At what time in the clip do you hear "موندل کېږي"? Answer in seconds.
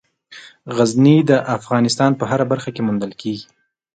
2.87-3.47